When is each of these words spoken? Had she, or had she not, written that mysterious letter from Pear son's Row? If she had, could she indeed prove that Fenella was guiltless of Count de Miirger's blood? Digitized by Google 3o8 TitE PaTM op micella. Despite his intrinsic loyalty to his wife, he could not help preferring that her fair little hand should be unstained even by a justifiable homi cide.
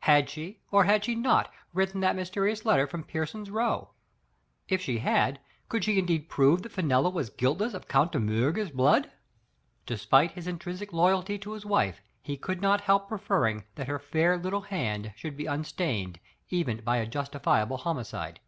Had 0.00 0.28
she, 0.28 0.60
or 0.70 0.84
had 0.84 1.06
she 1.06 1.14
not, 1.14 1.50
written 1.72 2.02
that 2.02 2.14
mysterious 2.14 2.66
letter 2.66 2.86
from 2.86 3.02
Pear 3.04 3.24
son's 3.24 3.50
Row? 3.50 3.88
If 4.68 4.82
she 4.82 4.98
had, 4.98 5.40
could 5.70 5.82
she 5.82 5.98
indeed 5.98 6.28
prove 6.28 6.60
that 6.60 6.72
Fenella 6.72 7.08
was 7.08 7.30
guiltless 7.30 7.72
of 7.72 7.88
Count 7.88 8.12
de 8.12 8.18
Miirger's 8.18 8.70
blood? 8.70 9.04
Digitized 9.04 9.10
by 9.10 9.46
Google 9.46 9.46
3o8 9.48 9.48
TitE 9.48 9.48
PaTM 9.48 9.48
op 9.48 9.48
micella. 9.48 9.86
Despite 9.86 10.30
his 10.34 10.46
intrinsic 10.46 10.92
loyalty 10.92 11.38
to 11.38 11.52
his 11.52 11.64
wife, 11.64 12.02
he 12.20 12.36
could 12.36 12.60
not 12.60 12.80
help 12.82 13.08
preferring 13.08 13.64
that 13.76 13.88
her 13.88 13.98
fair 13.98 14.36
little 14.36 14.60
hand 14.60 15.14
should 15.16 15.38
be 15.38 15.46
unstained 15.46 16.20
even 16.50 16.82
by 16.84 16.98
a 16.98 17.06
justifiable 17.06 17.78
homi 17.78 18.04
cide. 18.04 18.40